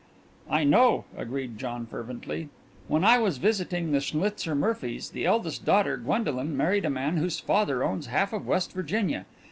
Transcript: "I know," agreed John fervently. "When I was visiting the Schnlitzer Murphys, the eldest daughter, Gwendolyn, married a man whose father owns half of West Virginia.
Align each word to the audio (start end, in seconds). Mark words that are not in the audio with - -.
"I 0.49 0.63
know," 0.63 1.05
agreed 1.15 1.59
John 1.59 1.85
fervently. 1.85 2.49
"When 2.87 3.03
I 3.03 3.19
was 3.19 3.37
visiting 3.37 3.91
the 3.91 3.99
Schnlitzer 4.01 4.55
Murphys, 4.55 5.11
the 5.11 5.27
eldest 5.27 5.63
daughter, 5.63 5.95
Gwendolyn, 5.95 6.57
married 6.57 6.85
a 6.85 6.89
man 6.89 7.17
whose 7.17 7.39
father 7.39 7.83
owns 7.83 8.07
half 8.07 8.33
of 8.33 8.47
West 8.47 8.73
Virginia. 8.73 9.27